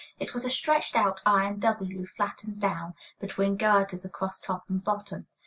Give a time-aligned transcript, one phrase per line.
[0.19, 5.27] It was a stretched out iron W, flattened down between girders across top and bottom.